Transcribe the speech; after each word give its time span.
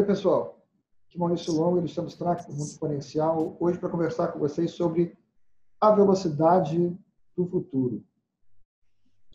Oi, 0.00 0.06
pessoal. 0.06 0.58
Aqui 1.06 1.18
é 1.18 1.20
Maurício 1.20 1.52
Longo, 1.52 1.76
ilustrando 1.76 2.16
Track 2.16 2.46
do 2.46 2.52
Mundo 2.54 2.68
Exponencial, 2.68 3.54
hoje 3.60 3.78
para 3.78 3.90
conversar 3.90 4.28
com 4.28 4.38
vocês 4.38 4.70
sobre 4.70 5.14
a 5.78 5.90
velocidade 5.94 6.98
do 7.36 7.46
futuro. 7.46 8.02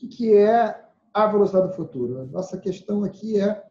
O 0.02 0.08
que 0.08 0.34
é 0.34 0.90
a 1.14 1.28
velocidade 1.28 1.68
do 1.68 1.76
futuro? 1.76 2.22
A 2.22 2.26
nossa 2.26 2.58
questão 2.58 3.04
aqui 3.04 3.40
é 3.40 3.64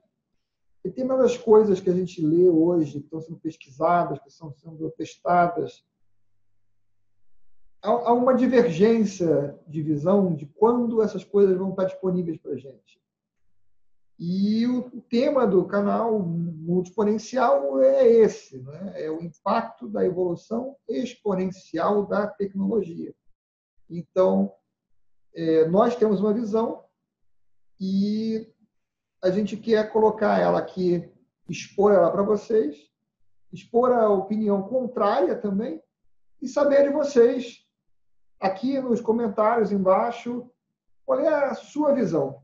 que 0.85 0.89
tem 0.89 1.05
muitas 1.05 1.37
coisas 1.37 1.81
que 1.81 1.91
a 1.91 1.95
gente 1.95 2.25
lê 2.25 2.49
hoje, 2.49 3.01
que 3.01 3.07
estão 3.07 3.21
sendo 3.21 3.41
pesquisadas, 3.41 4.21
que 4.21 4.29
estão 4.29 4.53
sendo 4.53 4.89
testadas. 4.93 5.85
Há 7.83 8.13
uma 8.13 8.37
divergência 8.37 9.59
de 9.67 9.83
visão 9.83 10.33
de 10.33 10.47
quando 10.47 11.03
essas 11.03 11.25
coisas 11.25 11.59
vão 11.59 11.71
estar 11.71 11.87
disponíveis 11.87 12.39
para 12.39 12.53
a 12.53 12.57
gente. 12.57 13.04
E 14.19 14.67
o 14.67 15.01
tema 15.03 15.47
do 15.47 15.65
canal 15.67 16.21
Mundo 16.21 16.87
Exponencial 16.87 17.83
é 17.83 18.07
esse, 18.07 18.59
né? 18.59 18.93
é 18.95 19.11
o 19.11 19.21
impacto 19.21 19.89
da 19.89 20.05
evolução 20.05 20.77
exponencial 20.89 22.07
da 22.07 22.27
tecnologia. 22.29 23.13
Então, 23.91 24.53
é, 25.35 25.67
nós 25.67 25.97
temos 25.97 26.21
uma 26.21 26.33
visão 26.33 26.85
e 27.81 28.53
a 29.23 29.31
gente 29.31 29.57
quer 29.57 29.91
colocar 29.91 30.39
ela 30.39 30.61
aqui, 30.61 31.11
expor 31.49 31.93
ela 31.93 32.11
para 32.11 32.23
vocês, 32.23 32.77
expor 33.53 33.91
a 33.93 34.09
opinião 34.09 34.63
contrária 34.63 35.37
também 35.37 35.83
e 36.41 36.47
saber 36.47 36.85
de 36.85 36.91
vocês, 36.91 37.65
aqui 38.39 38.79
nos 38.81 39.01
comentários 39.01 39.73
embaixo, 39.73 40.49
qual 41.05 41.19
é 41.21 41.29
a 41.29 41.55
sua 41.55 41.95
visão. 41.95 42.44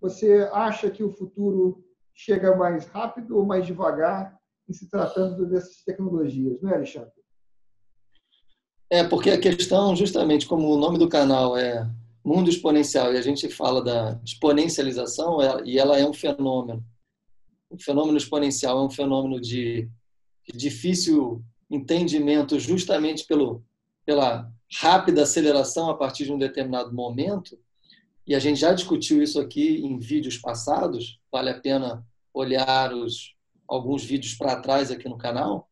Você 0.00 0.48
acha 0.52 0.90
que 0.90 1.02
o 1.02 1.10
futuro 1.10 1.84
chega 2.14 2.56
mais 2.56 2.86
rápido 2.86 3.36
ou 3.36 3.44
mais 3.44 3.66
devagar 3.66 4.38
em 4.68 4.72
se 4.72 4.88
tratando 4.88 5.46
dessas 5.46 5.82
tecnologias, 5.82 6.60
não 6.60 6.70
é, 6.70 6.76
Alexandre? 6.76 7.12
É, 8.90 9.04
porque 9.04 9.30
a 9.30 9.40
questão, 9.40 9.94
justamente 9.94 10.46
como 10.46 10.68
o 10.68 10.78
nome 10.78 10.98
do 10.98 11.08
canal 11.08 11.56
é 11.56 11.88
Mundo 12.24 12.48
Exponencial 12.48 13.12
e 13.12 13.18
a 13.18 13.22
gente 13.22 13.48
fala 13.48 13.82
da 13.82 14.20
exponencialização, 14.24 15.38
e 15.64 15.78
ela 15.78 15.98
é 15.98 16.06
um 16.06 16.12
fenômeno. 16.12 16.84
O 17.70 17.78
fenômeno 17.78 18.16
exponencial 18.16 18.78
é 18.78 18.86
um 18.86 18.90
fenômeno 18.90 19.40
de 19.40 19.88
difícil 20.54 21.44
entendimento, 21.70 22.58
justamente 22.58 23.26
pelo, 23.26 23.62
pela 24.06 24.50
rápida 24.74 25.22
aceleração 25.22 25.90
a 25.90 25.96
partir 25.96 26.24
de 26.24 26.32
um 26.32 26.38
determinado 26.38 26.94
momento, 26.94 27.58
e 28.28 28.34
a 28.34 28.38
gente 28.38 28.60
já 28.60 28.74
discutiu 28.74 29.22
isso 29.22 29.40
aqui 29.40 29.78
em 29.78 29.98
vídeos 29.98 30.36
passados, 30.36 31.18
vale 31.32 31.48
a 31.48 31.58
pena 31.58 32.06
olhar 32.34 32.92
os, 32.92 33.34
alguns 33.66 34.04
vídeos 34.04 34.34
para 34.34 34.60
trás 34.60 34.90
aqui 34.90 35.08
no 35.08 35.16
canal. 35.16 35.66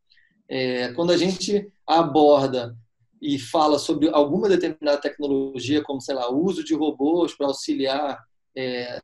É, 0.48 0.90
quando 0.94 1.12
a 1.12 1.18
gente 1.18 1.70
aborda 1.86 2.74
e 3.20 3.38
fala 3.38 3.78
sobre 3.78 4.08
alguma 4.08 4.48
determinada 4.48 4.98
tecnologia, 4.98 5.82
como, 5.82 6.00
sei 6.00 6.14
lá, 6.14 6.30
o 6.30 6.42
uso 6.42 6.64
de 6.64 6.74
robôs 6.74 7.34
para 7.34 7.46
auxiliar 7.46 8.24
é, 8.56 9.00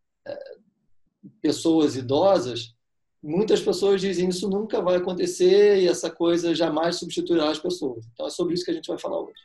pessoas 1.42 1.95
idosas, 1.95 2.75
muitas 3.23 3.61
pessoas 3.61 4.00
dizem 4.00 4.30
isso 4.30 4.48
nunca 4.48 4.80
vai 4.80 4.97
acontecer 4.97 5.78
e 5.78 5.89
essa 5.89 6.11
coisa 6.11 6.55
jamais 6.55 6.97
substituirá 6.97 7.50
as 7.50 7.58
pessoas. 7.58 8.06
Então 8.14 8.27
é 8.27 8.30
sobre 8.30 8.55
isso 8.55 8.64
que 8.64 8.70
a 8.70 8.75
gente 8.75 8.89
vai 8.89 8.98
falar 8.98 9.20
hoje. 9.20 9.41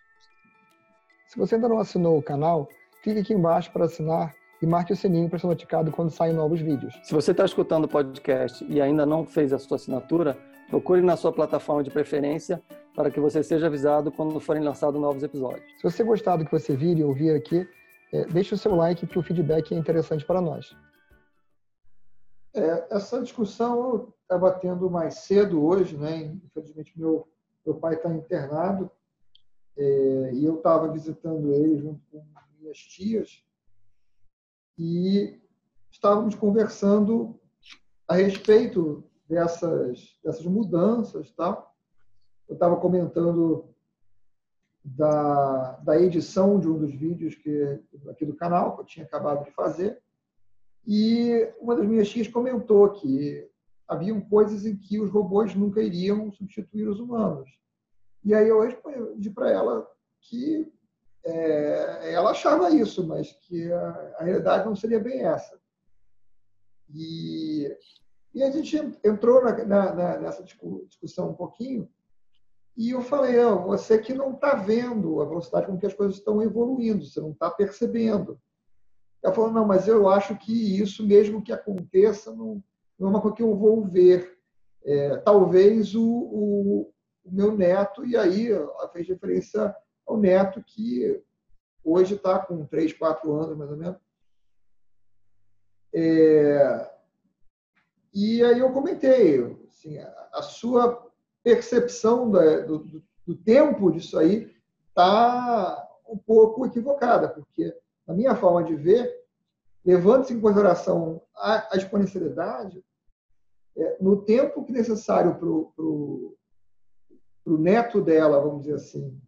Se 1.28 1.38
você 1.38 1.56
ainda 1.56 1.68
não 1.68 1.80
assinou 1.80 2.18
o 2.18 2.24
canal, 2.24 2.70
clique 3.04 3.20
aqui 3.20 3.34
embaixo 3.34 3.72
para 3.72 3.86
assinar 3.86 4.34
e 4.62 4.66
marque 4.66 4.94
o 4.94 4.96
sininho 4.96 5.30
para 5.30 5.40
ser 5.40 5.48
notificado 5.48 5.92
quando 5.92 6.10
saem 6.10 6.34
novos 6.34 6.60
vídeos. 6.60 7.00
Se 7.04 7.14
você 7.14 7.32
está 7.32 7.46
escutando 7.46 7.86
o 7.86 7.88
podcast 7.88 8.66
e 8.68 8.82
ainda 8.82 9.06
não 9.06 9.26
fez 9.26 9.54
a 9.54 9.60
sua 9.60 9.76
assinatura, 9.76 10.38
procure 10.70 11.02
na 11.02 11.16
sua 11.16 11.32
plataforma 11.32 11.84
de 11.84 11.92
preferência 11.92 12.62
para 12.96 13.12
que 13.12 13.20
você 13.20 13.44
seja 13.44 13.68
avisado 13.68 14.12
quando 14.12 14.40
forem 14.40 14.64
lançados 14.64 15.00
novos 15.00 15.22
episódios. 15.22 15.64
Se 15.78 15.84
você 15.84 16.04
gostar 16.04 16.38
do 16.38 16.46
que 16.46 16.52
você 16.52 16.76
vir 16.76 16.98
e 16.98 17.04
ouvir 17.04 17.36
aqui, 17.36 17.68
é, 18.12 18.26
deixe 18.26 18.56
o 18.56 18.58
seu 18.58 18.76
like, 18.76 19.06
que 19.06 19.20
o 19.20 19.24
feedback 19.24 19.74
é 19.74 19.78
interessante 19.78 20.26
para 20.26 20.42
nós. 20.42 20.76
É, 22.56 22.88
essa 22.90 23.22
discussão 23.22 23.80
eu 23.80 24.14
estava 24.24 24.52
tendo 24.52 24.90
mais 24.90 25.20
cedo 25.20 25.64
hoje, 25.64 25.96
né? 25.96 26.34
Infelizmente, 26.44 26.92
meu, 26.98 27.28
meu 27.66 27.76
pai 27.76 27.94
está 27.94 28.12
internado 28.12 28.90
é, 29.78 30.32
e 30.34 30.44
eu 30.44 30.56
estava 30.56 30.92
visitando 30.92 31.54
ele 31.54 31.78
junto 31.78 32.02
com 32.12 32.26
minhas 32.68 32.78
tias 32.80 33.44
e 34.78 35.40
estávamos 35.90 36.36
conversando 36.36 37.40
a 38.08 38.16
respeito 38.16 39.04
dessas, 39.28 40.18
dessas 40.24 40.46
mudanças. 40.46 41.32
Tá? 41.32 41.66
Eu 42.48 42.54
estava 42.54 42.76
comentando 42.76 43.74
da, 44.84 45.72
da 45.78 46.00
edição 46.00 46.60
de 46.60 46.68
um 46.68 46.78
dos 46.78 46.94
vídeos 46.94 47.36
que, 47.36 47.82
aqui 48.10 48.26
do 48.26 48.36
canal, 48.36 48.76
que 48.76 48.82
eu 48.82 48.86
tinha 48.86 49.06
acabado 49.06 49.46
de 49.46 49.52
fazer, 49.52 50.02
e 50.86 51.52
uma 51.60 51.76
das 51.76 51.86
minhas 51.86 52.08
tias 52.10 52.28
comentou 52.28 52.90
que 52.92 53.50
haviam 53.88 54.22
coisas 54.22 54.66
em 54.66 54.76
que 54.76 55.00
os 55.00 55.10
robôs 55.10 55.54
nunca 55.56 55.82
iriam 55.82 56.32
substituir 56.32 56.88
os 56.88 57.00
humanos. 57.00 57.50
E 58.24 58.34
aí 58.34 58.48
eu 58.48 58.62
respondi 58.62 59.30
para 59.30 59.50
ela 59.50 59.88
que 60.22 60.72
é, 61.28 62.14
ela 62.14 62.32
achava 62.32 62.70
isso, 62.70 63.06
mas 63.06 63.34
que 63.34 63.72
a, 63.72 64.14
a, 64.20 64.24
realidade 64.24 64.66
não 64.66 64.76
seria 64.76 65.00
bem 65.00 65.26
essa. 65.26 65.60
E, 66.90 67.70
e 68.34 68.42
a 68.42 68.50
gente 68.50 68.78
entrou 69.04 69.44
na, 69.44 69.66
na, 69.66 70.18
nessa 70.20 70.42
discussão 70.44 71.32
um 71.32 71.34
pouquinho, 71.34 71.90
e 72.78 72.92
eu 72.92 73.02
falei, 73.02 73.38
oh, 73.44 73.64
você 73.64 73.98
que 73.98 74.14
não 74.14 74.36
está 74.36 74.54
vendo 74.54 75.20
a 75.20 75.26
velocidade 75.26 75.66
com 75.66 75.78
que 75.78 75.88
as 75.88 75.94
coisas 75.94 76.18
estão 76.18 76.42
evoluindo, 76.42 77.04
você 77.04 77.20
não 77.20 77.32
está 77.32 77.50
percebendo. 77.50 78.40
Ela 79.22 79.34
falou, 79.34 79.52
não, 79.52 79.66
mas 79.66 79.88
eu 79.88 80.08
acho 80.08 80.38
que 80.38 80.80
isso, 80.80 81.06
mesmo 81.06 81.42
que 81.42 81.52
aconteça, 81.52 82.34
não, 82.34 82.64
não 82.98 83.08
é 83.08 83.12
uma 83.12 83.22
coisa 83.22 83.36
que 83.36 83.44
eu 83.44 83.56
vou 83.56 83.84
ver. 83.84 84.38
É, 84.86 85.18
talvez 85.18 85.96
o, 85.96 86.06
o, 86.06 86.94
o, 87.26 87.32
meu 87.32 87.52
neto, 87.52 88.06
e 88.06 88.16
aí 88.16 88.52
ela 88.52 88.88
fez 88.90 89.08
referência 89.08 89.76
ao 90.08 90.18
neto 90.18 90.64
que 90.64 91.22
hoje 91.84 92.16
está 92.16 92.40
com 92.40 92.66
3, 92.66 92.94
4 92.94 93.34
anos, 93.34 93.58
mais 93.58 93.70
ou 93.70 93.78
menos. 93.78 93.98
É, 95.94 96.92
e 98.14 98.44
aí 98.44 98.60
eu 98.60 98.72
comentei, 98.72 99.42
assim, 99.68 99.98
a, 99.98 100.42
sua 100.42 101.08
percepção 101.44 102.30
do, 102.30 102.80
do, 102.80 103.04
do, 103.26 103.36
tempo 103.36 103.92
disso 103.92 104.18
aí 104.18 104.54
está 104.90 105.88
um 106.08 106.18
pouco 106.18 106.66
equivocada, 106.66 107.30
porque, 107.30 107.76
na 108.06 108.14
minha 108.14 108.36
forma 108.36 108.64
de 108.64 108.76
ver, 108.76 109.24
levando-se 109.86 110.34
em 110.34 110.42
consideração 110.42 111.22
a, 111.36 111.74
a 111.74 111.78
exponencialidade, 111.78 112.84
é, 113.76 113.98
no 114.02 114.24
tempo 114.24 114.64
que 114.64 114.72
necessário 114.72 115.36
para 115.36 115.48
o 115.48 116.38
neto 117.46 118.02
dela, 118.02 118.42
vamos 118.42 118.62
dizer 118.64 118.76
assim, 118.76 119.22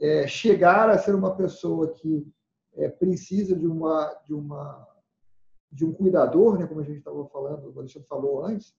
é, 0.00 0.26
chegar 0.26 0.88
a 0.88 0.98
ser 0.98 1.14
uma 1.14 1.34
pessoa 1.34 1.92
que 1.92 2.26
é, 2.74 2.88
precisa 2.88 3.56
de 3.56 3.66
uma 3.66 4.14
de 4.24 4.34
uma 4.34 4.86
de 5.70 5.84
um 5.84 5.92
cuidador, 5.92 6.58
né, 6.58 6.66
como 6.66 6.80
a 6.80 6.84
gente 6.84 6.98
estava 6.98 7.26
falando, 7.26 7.70
o 7.74 7.78
Alexandre 7.78 8.08
falou 8.08 8.44
antes, 8.44 8.74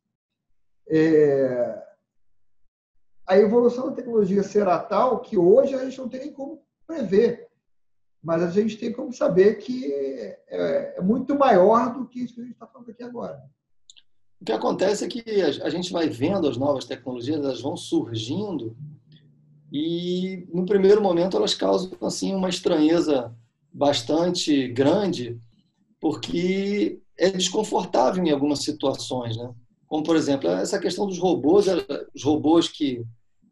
é, 0.87 1.83
a 3.25 3.37
evolução 3.37 3.89
da 3.89 3.95
tecnologia 3.95 4.41
será 4.41 4.79
tal 4.79 5.19
que 5.19 5.37
hoje 5.37 5.75
a 5.75 5.83
gente 5.83 5.97
não 5.97 6.07
tem 6.07 6.21
nem 6.21 6.33
como 6.33 6.63
prever, 6.87 7.49
mas 8.23 8.41
a 8.41 8.49
gente 8.49 8.77
tem 8.77 8.91
como 8.91 9.13
saber 9.13 9.55
que 9.55 9.91
é, 9.91 10.95
é 10.97 11.01
muito 11.01 11.37
maior 11.37 11.93
do 11.93 12.07
que 12.07 12.21
isso 12.21 12.35
que 12.35 12.41
a 12.41 12.43
gente 12.43 12.53
está 12.53 12.65
falando 12.65 12.89
aqui 12.89 13.03
agora. 13.03 13.43
O 14.39 14.45
que 14.45 14.51
acontece 14.51 15.03
é 15.03 15.07
que 15.07 15.41
a 15.61 15.69
gente 15.69 15.91
vai 15.91 16.07
vendo 16.07 16.47
as 16.47 16.57
novas 16.57 16.85
tecnologias, 16.85 17.37
elas 17.37 17.61
vão 17.61 17.75
surgindo 17.75 18.77
e 19.71 20.47
no 20.53 20.65
primeiro 20.65 21.01
momento 21.01 21.35
elas 21.35 21.53
causam 21.53 21.91
assim 22.01 22.33
uma 22.33 22.49
estranheza 22.49 23.35
bastante 23.71 24.67
grande, 24.69 25.39
porque 25.99 26.99
é 27.17 27.29
desconfortável 27.29 28.23
em 28.23 28.31
algumas 28.31 28.59
situações, 28.59 29.35
né? 29.35 29.53
Como 29.87 30.03
por 30.03 30.15
exemplo 30.15 30.49
essa 30.49 30.79
questão 30.79 31.05
dos 31.05 31.17
robôs, 31.17 31.65
os 32.15 32.23
robôs 32.23 32.67
que 32.67 33.03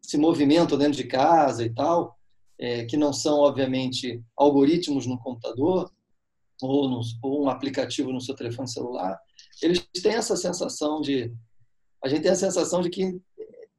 se 0.02 0.16
movimentam 0.16 0.78
dentro 0.78 0.96
de 0.96 1.04
casa 1.04 1.64
e 1.64 1.70
tal, 1.70 2.16
é, 2.58 2.84
que 2.84 2.96
não 2.96 3.12
são 3.12 3.40
obviamente 3.40 4.22
algoritmos 4.36 5.06
no 5.06 5.18
computador 5.18 5.90
ou, 6.62 6.88
no, 6.88 7.00
ou 7.22 7.44
um 7.44 7.48
aplicativo 7.50 8.12
no 8.12 8.20
seu 8.20 8.34
telefone 8.34 8.68
celular, 8.68 9.18
eles 9.62 9.86
têm 10.02 10.14
essa 10.14 10.36
sensação 10.36 11.00
de 11.00 11.32
a 12.02 12.08
gente 12.08 12.22
tem 12.22 12.30
a 12.30 12.36
sensação 12.36 12.80
de 12.82 12.90
que 12.90 13.18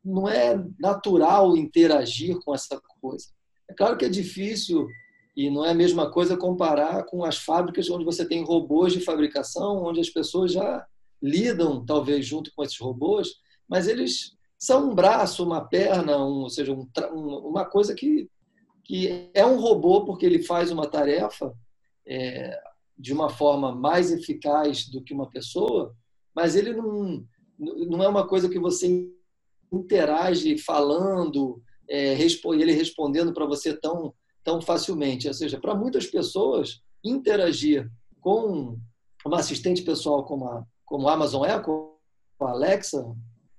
não 0.07 0.27
é 0.27 0.57
natural 0.80 1.57
interagir 1.57 2.39
com 2.39 2.56
essa 2.56 2.81
coisa. 3.01 3.27
É 3.69 3.74
claro 3.74 3.98
que 3.98 4.06
é 4.06 4.09
difícil 4.09 4.88
e 5.36 5.50
não 5.50 5.65
é 5.65 5.71
a 5.71 5.75
mesma 5.75 6.09
coisa 6.09 6.38
comparar 6.38 7.04
com 7.04 7.24
as 7.24 7.38
fábricas 7.38 7.89
onde 7.89 8.06
você 8.06 8.25
tem 8.25 8.44
robôs 8.44 8.94
de 8.94 9.01
fabricação, 9.01 9.83
onde 9.83 10.00
as 10.00 10.09
pessoas 10.09 10.54
já 10.54 10.86
lidam, 11.21 11.86
talvez, 11.86 12.25
junto 12.25 12.51
com 12.56 12.63
esses 12.63 12.80
robôs, 12.80 13.36
mas 13.68 13.88
eles 13.88 14.36
são 14.57 14.89
um 14.89 14.95
braço, 14.95 15.44
uma 15.44 15.62
perna, 15.62 16.18
um, 16.18 16.44
ou 16.44 16.50
seja, 16.50 16.74
um, 16.74 16.88
uma 17.13 17.65
coisa 17.65 17.94
que, 17.94 18.30
que 18.83 19.30
é 19.33 19.45
um 19.45 19.59
robô 19.59 20.06
porque 20.06 20.25
ele 20.25 20.42
faz 20.42 20.71
uma 20.71 20.88
tarefa 20.88 21.54
é, 22.07 22.57
de 22.98 23.13
uma 23.13 23.30
forma 23.30 23.75
mais 23.75 24.12
eficaz 24.12 24.88
do 24.88 25.04
que 25.04 25.13
uma 25.13 25.30
pessoa, 25.30 25.94
mas 26.33 26.56
ele 26.56 26.74
não, 26.74 27.24
não 27.59 28.01
é 28.01 28.07
uma 28.07 28.25
coisa 28.27 28.50
que 28.50 28.57
você 28.57 29.12
interage 29.72 30.58
falando, 30.58 31.62
é, 31.90 32.14
ele 32.14 32.72
respondendo 32.72 33.34
para 33.34 33.46
você 33.46 33.74
tão, 33.74 34.14
tão 34.44 34.62
facilmente. 34.62 35.28
Ou 35.28 35.34
seja, 35.34 35.60
para 35.60 35.75
muitas 35.75 36.06
pessoas, 36.08 36.81
interagir 37.04 37.90
com 38.22 38.78
uma 39.25 39.40
assistente 39.40 39.81
pessoal 39.81 40.25
como 40.25 40.46
a, 40.46 40.64
como 40.86 41.08
a 41.08 41.14
Amazon 41.14 41.46
Echo, 41.46 41.94
a 42.40 42.50
Alexa, 42.52 43.06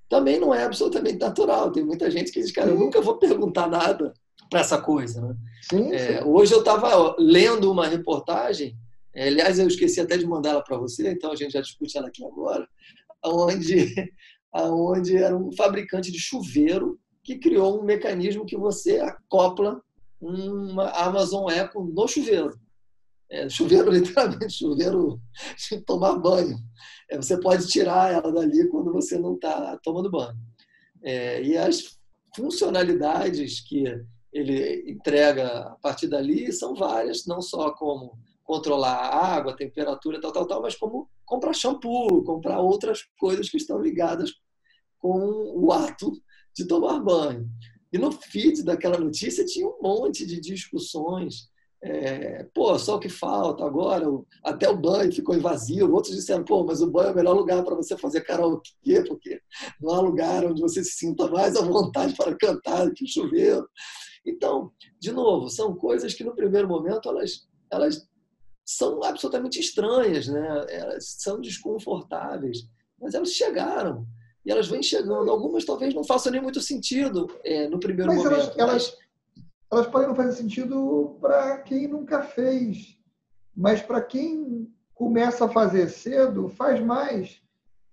também 0.08 0.40
não 0.40 0.54
é 0.54 0.64
absolutamente 0.64 1.18
natural. 1.18 1.70
Tem 1.70 1.84
muita 1.84 2.10
gente 2.10 2.32
que 2.32 2.40
diz, 2.40 2.52
cara, 2.52 2.70
eu 2.70 2.78
nunca 2.78 3.00
vou 3.00 3.18
perguntar 3.18 3.68
nada 3.68 4.12
para 4.48 4.60
essa 4.60 4.80
coisa. 4.80 5.20
Né? 5.20 5.36
Sim, 5.68 5.92
é, 5.92 6.24
hoje 6.24 6.54
eu 6.54 6.60
estava 6.60 7.14
lendo 7.18 7.70
uma 7.70 7.86
reportagem, 7.86 8.76
é, 9.14 9.28
aliás, 9.28 9.58
eu 9.58 9.66
esqueci 9.66 10.00
até 10.00 10.16
de 10.16 10.26
mandar 10.26 10.50
ela 10.50 10.62
para 10.62 10.78
você, 10.78 11.10
então 11.10 11.32
a 11.32 11.36
gente 11.36 11.52
já 11.52 11.60
discute 11.60 11.96
ela 11.96 12.08
aqui 12.08 12.24
agora, 12.24 12.66
onde, 13.24 13.94
onde 14.54 15.16
era 15.16 15.36
um 15.36 15.52
fabricante 15.52 16.10
de 16.10 16.18
chuveiro 16.18 16.98
que 17.22 17.38
criou 17.38 17.80
um 17.80 17.84
mecanismo 17.84 18.46
que 18.46 18.56
você 18.56 19.00
acopla 19.00 19.82
uma 20.20 20.90
Amazon 20.90 21.50
Echo 21.50 21.82
no 21.82 22.08
chuveiro. 22.08 22.58
É, 23.30 23.48
chuveiro, 23.48 23.90
literalmente, 23.92 24.50
chuveiro 24.50 25.20
de 25.56 25.80
tomar 25.82 26.16
banho. 26.18 26.58
É, 27.10 27.16
você 27.16 27.38
pode 27.38 27.66
tirar 27.68 28.12
ela 28.12 28.32
dali 28.32 28.66
quando 28.68 28.92
você 28.92 29.18
não 29.18 29.34
está 29.34 29.78
tomando 29.82 30.10
banho. 30.10 30.36
É, 31.02 31.42
e 31.42 31.56
as 31.56 31.98
funcionalidades 32.34 33.60
que 33.60 33.84
ele 34.32 34.90
entrega 34.90 35.48
a 35.48 35.76
partir 35.82 36.08
dali 36.08 36.52
são 36.52 36.74
várias, 36.74 37.26
não 37.26 37.40
só 37.40 37.70
como 37.72 38.18
controlar 38.44 38.94
a 38.94 39.36
água, 39.36 39.52
a 39.52 39.56
temperatura, 39.56 40.20
tal, 40.20 40.32
tal, 40.32 40.46
tal, 40.46 40.62
mas 40.62 40.74
como 40.74 41.08
comprar 41.28 41.52
shampoo, 41.52 42.24
comprar 42.24 42.60
outras 42.60 43.02
coisas 43.18 43.48
que 43.48 43.58
estão 43.58 43.80
ligadas 43.80 44.32
com 44.98 45.52
o 45.54 45.70
ato 45.72 46.12
de 46.56 46.66
tomar 46.66 46.98
banho. 47.00 47.48
E 47.92 47.98
no 47.98 48.10
feed 48.10 48.62
daquela 48.62 48.98
notícia 48.98 49.44
tinha 49.44 49.66
um 49.66 49.78
monte 49.80 50.26
de 50.26 50.40
discussões. 50.40 51.48
É, 51.80 52.42
pô, 52.52 52.76
só 52.76 52.96
o 52.96 52.98
que 52.98 53.08
falta 53.08 53.64
agora, 53.64 54.04
até 54.42 54.68
o 54.68 54.76
banho 54.76 55.12
ficou 55.12 55.38
vazio. 55.38 55.92
Outros 55.92 56.16
disseram, 56.16 56.44
pô, 56.44 56.64
mas 56.64 56.82
o 56.82 56.90
banho 56.90 57.10
é 57.10 57.12
o 57.12 57.16
melhor 57.16 57.34
lugar 57.34 57.62
para 57.62 57.76
você 57.76 57.96
fazer 57.96 58.22
karaokê, 58.22 59.04
porque 59.06 59.40
não 59.80 59.94
há 59.94 60.00
lugar 60.00 60.44
onde 60.44 60.60
você 60.60 60.82
se 60.82 60.92
sinta 60.92 61.28
mais 61.28 61.56
à 61.56 61.62
vontade 61.62 62.16
para 62.16 62.36
cantar 62.36 62.90
que 62.92 63.04
o 63.04 63.08
chuveiro. 63.08 63.68
Então, 64.26 64.72
de 64.98 65.12
novo, 65.12 65.48
são 65.48 65.74
coisas 65.76 66.14
que 66.14 66.24
no 66.24 66.34
primeiro 66.34 66.66
momento 66.66 67.08
elas, 67.08 67.46
elas 67.70 68.07
são 68.68 69.02
absolutamente 69.02 69.58
estranhas, 69.58 70.28
né? 70.28 70.66
elas 70.68 71.16
são 71.18 71.40
desconfortáveis, 71.40 72.68
mas 73.00 73.14
elas 73.14 73.30
chegaram 73.30 74.06
e 74.44 74.50
elas 74.50 74.68
vêm 74.68 74.82
chegando. 74.82 75.30
Algumas 75.30 75.64
talvez 75.64 75.94
não 75.94 76.04
façam 76.04 76.30
nem 76.30 76.42
muito 76.42 76.60
sentido 76.60 77.26
é, 77.42 77.66
no 77.66 77.80
primeiro 77.80 78.12
mas 78.12 78.22
momento. 78.22 78.34
Elas, 78.34 78.48
mas... 78.48 78.58
elas, 78.58 78.96
elas 79.72 79.86
podem 79.86 80.08
não 80.08 80.14
fazer 80.14 80.32
sentido 80.32 81.16
para 81.18 81.62
quem 81.62 81.88
nunca 81.88 82.22
fez, 82.22 82.98
mas 83.56 83.80
para 83.80 84.02
quem 84.02 84.70
começa 84.94 85.46
a 85.46 85.48
fazer 85.48 85.88
cedo, 85.88 86.50
faz 86.50 86.78
mais. 86.78 87.40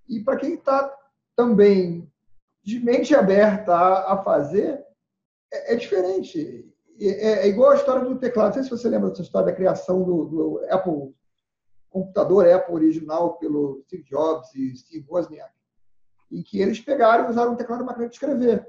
E 0.10 0.20
para 0.20 0.36
quem 0.36 0.56
está 0.56 0.94
também 1.38 2.12
de 2.62 2.82
mente 2.82 3.16
aberta 3.16 3.74
a, 3.74 4.14
a 4.14 4.24
fazer, 4.24 4.84
é, 5.54 5.74
é 5.74 5.76
diferente. 5.78 6.70
É, 7.00 7.08
é, 7.08 7.48
igual 7.48 7.72
a 7.72 7.76
história 7.76 8.04
do 8.04 8.18
teclado. 8.18 8.48
Não 8.48 8.54
sei 8.54 8.64
se 8.64 8.70
você 8.70 8.90
lembra 8.90 9.10
dessa 9.10 9.22
história 9.22 9.48
da 9.48 9.56
criação 9.56 10.04
do, 10.04 10.26
do 10.26 10.62
Apple, 10.70 11.14
computador 11.90 12.48
Apple 12.48 12.76
original 12.76 13.38
pelo 13.38 13.82
Steve 13.86 14.04
Jobs 14.04 14.54
e 14.56 14.76
Steve 14.76 15.06
Wozniak 15.10 15.56
em 16.32 16.42
que 16.42 16.60
eles 16.60 16.80
pegaram 16.80 17.26
e 17.26 17.30
usaram 17.32 17.54
um 17.54 17.56
teclado 17.56 17.86
máquina 17.86 18.08
de 18.08 18.14
escrever, 18.14 18.68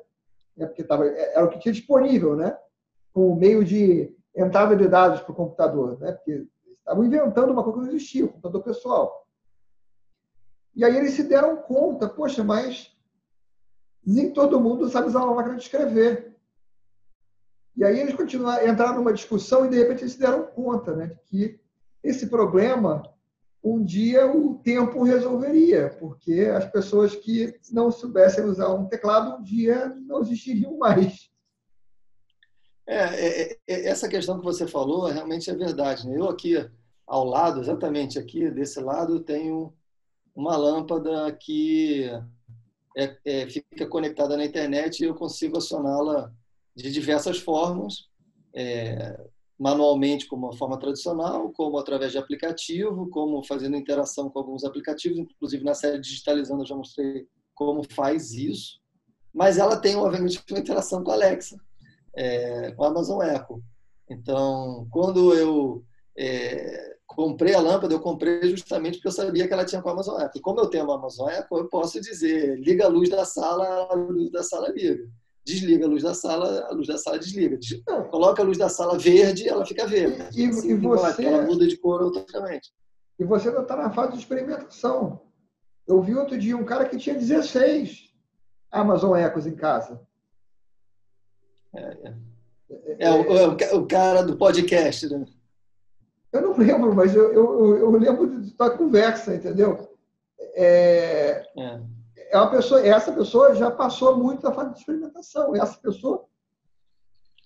né? 0.57 0.67
porque 0.67 0.85
tava, 0.85 1.07
era 1.07 1.45
o 1.45 1.49
que 1.49 1.59
tinha 1.59 1.73
disponível, 1.73 2.37
né? 2.37 2.57
com 3.13 3.33
o 3.33 3.37
meio 3.37 3.65
de 3.65 4.15
entrada 4.35 4.77
de 4.77 4.87
dados 4.87 5.21
para 5.21 5.33
o 5.33 5.35
computador, 5.35 5.99
né? 5.99 6.13
porque 6.13 6.47
estavam 6.79 7.05
inventando 7.05 7.51
uma 7.51 7.63
coisa 7.65 7.79
que 7.81 7.87
não 7.87 7.95
existia, 7.95 8.25
o 8.25 8.29
computador 8.29 8.63
pessoal. 8.63 9.27
E 10.75 10.85
aí 10.85 10.97
eles 10.97 11.15
se 11.15 11.25
deram 11.25 11.57
conta, 11.57 12.09
poxa, 12.09 12.45
mas 12.45 12.95
nem 14.05 14.33
todo 14.33 14.61
mundo 14.61 14.89
sabe 14.89 15.09
usar 15.09 15.25
uma 15.25 15.35
máquina 15.35 15.57
de 15.57 15.63
escrever. 15.63 16.36
E 17.77 17.85
aí 17.85 18.01
eles 18.01 18.15
continuaram, 18.15 18.67
entraram 18.67 18.97
numa 18.97 19.13
discussão 19.13 19.67
e 19.67 19.69
de 19.69 19.77
repente 19.77 20.03
eles 20.03 20.13
se 20.13 20.19
deram 20.19 20.47
conta 20.47 20.95
né, 20.97 21.07
de 21.07 21.17
que 21.27 21.61
esse 22.03 22.29
problema 22.29 23.03
um 23.63 23.85
dia 23.85 24.27
o 24.27 24.55
tempo 24.59 25.03
resolveria, 25.03 25.91
porque 25.99 26.49
as 26.55 26.65
pessoas 26.71 27.17
que 27.17 27.53
não 27.73 27.91
soubessem 27.91 28.45
usar 28.45 28.73
um 28.73 28.87
teclado 28.87 29.37
um 29.37 29.43
dia 29.43 29.89
não 30.07 30.21
existiriam 30.21 30.79
mais. 30.79 31.29
É, 32.87 32.97
é, 32.97 33.59
é, 33.67 33.89
essa 33.89 34.09
questão 34.09 34.39
que 34.39 34.45
você 34.45 34.67
falou 34.69 35.07
realmente 35.07 35.51
é 35.51 35.55
verdade. 35.55 36.09
Né? 36.09 36.17
Eu 36.17 36.29
aqui 36.29 36.55
ao 37.05 37.25
lado, 37.25 37.61
exatamente 37.61 38.19
aqui 38.19 38.49
desse 38.51 38.81
lado, 38.81 39.21
tenho 39.21 39.75
uma 40.35 40.57
lâmpada 40.57 41.33
que 41.33 42.09
é, 42.97 43.17
é, 43.25 43.51
fica 43.51 43.87
conectada 43.89 44.37
na 44.37 44.45
internet 44.45 45.01
e 45.01 45.07
eu 45.07 45.15
consigo 45.15 45.59
acioná-la 45.59 46.33
de 46.77 46.91
diversas 46.93 47.39
formas. 47.39 48.09
É, 48.55 49.19
manualmente 49.59 50.27
como 50.27 50.47
uma 50.47 50.57
forma 50.57 50.79
tradicional, 50.79 51.51
como 51.53 51.79
através 51.79 52.13
de 52.13 52.19
aplicativo, 52.19 53.09
como 53.09 53.43
fazendo 53.43 53.77
interação 53.77 54.29
com 54.29 54.39
alguns 54.39 54.65
aplicativos, 54.65 55.19
inclusive 55.19 55.65
na 55.65 55.75
série 55.75 55.99
Digitalizando 55.99 56.63
eu 56.63 56.67
já 56.67 56.77
mostrei 56.77 57.27
como 57.55 57.83
faz 57.83 58.33
isso, 58.33 58.79
mas 59.33 59.57
ela 59.57 59.79
tem, 59.79 59.97
obviamente, 59.97 60.43
uma 60.51 60.61
interação 60.61 61.03
com 61.03 61.11
a 61.11 61.15
Alexa, 61.15 61.59
é, 62.15 62.73
com 62.73 62.85
a 62.85 62.89
Amazon 62.89 63.23
Echo. 63.23 63.63
Então, 64.11 64.87
quando 64.91 65.35
eu 65.35 65.83
é, 66.17 66.97
comprei 67.07 67.55
a 67.55 67.61
lâmpada, 67.61 67.95
eu 67.95 68.01
comprei 68.01 68.43
justamente 68.51 68.97
porque 68.97 69.09
eu 69.09 69.13
sabia 69.13 69.49
que 69.49 69.55
ela 69.55 69.65
tinha 69.65 69.81
com 69.81 69.89
a 69.89 69.93
Amazon 69.93 70.21
Echo. 70.21 70.41
Como 70.43 70.61
eu 70.61 70.69
tenho 70.69 70.85
uma 70.85 70.97
Amazon 70.97 71.31
Echo, 71.31 71.49
eu 71.53 71.69
posso 71.69 71.99
dizer, 72.01 72.59
liga 72.61 72.85
a 72.85 72.89
luz 72.89 73.09
da 73.09 73.25
sala, 73.25 73.89
a 73.91 73.95
luz 73.95 74.31
da 74.31 74.43
sala 74.43 74.69
liga 74.69 75.09
desliga 75.47 75.87
a 75.87 75.89
luz 75.89 76.03
da 76.03 76.13
sala, 76.13 76.67
a 76.69 76.73
luz 76.75 76.89
da 76.89 76.99
sala 76.99 77.19
desliga. 77.19 77.59
Não, 77.87 78.03
coloca 78.09 78.43
a 78.43 78.45
luz 78.45 78.59
da 78.59 78.69
sala 78.69 78.99
verde, 78.99 79.49
ela 79.49 79.65
fica 79.65 79.87
verde. 79.87 80.19
E, 80.37 80.47
assim, 80.47 80.73
e 80.73 80.75
você... 80.75 81.25
Ela 81.25 81.43
muda 81.43 81.67
de 81.67 81.77
cor 81.77 82.03
automaticamente. 82.03 82.73
E 83.19 83.25
você 83.25 83.49
ainda 83.49 83.63
está 83.63 83.77
na 83.77 83.91
fase 83.91 84.13
de 84.13 84.19
experimentação. 84.19 85.23
Eu 85.87 86.03
vi 86.03 86.17
outro 86.17 86.37
dia 86.37 86.57
um 86.57 86.65
cara 86.65 86.89
que 86.89 86.99
tinha 86.99 87.15
16 87.15 88.13
Amazon 88.73 89.17
Echoes 89.17 89.47
em 89.47 89.55
casa. 89.55 90.01
É, 91.75 91.81
é. 91.81 93.07
é 93.07 93.11
o, 93.11 93.57
é 93.57 93.75
o, 93.75 93.87
cara 93.87 94.23
do 94.23 94.37
podcast, 94.37 95.09
né? 95.09 95.25
Eu 96.33 96.43
não 96.43 96.57
lembro, 96.59 96.93
mas 96.93 97.15
eu, 97.15 97.33
eu, 97.33 97.77
eu 97.77 97.91
lembro 97.93 98.41
da 98.59 98.71
conversa, 98.71 99.37
entendeu? 99.37 99.97
É, 100.57 101.47
é 101.57 101.81
é 102.31 102.37
uma 102.37 102.51
pessoa, 102.51 102.87
essa 102.87 103.13
pessoa 103.13 103.55
já 103.55 103.71
passou 103.71 104.17
muito 104.17 104.43
da 104.43 104.53
fase 104.53 104.73
de 104.73 104.79
experimentação. 104.79 105.55
Essa 105.55 105.79
pessoa 105.79 106.25